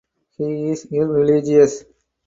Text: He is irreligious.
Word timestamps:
He 0.35 0.69
is 0.69 0.85
irreligious. 0.91 1.85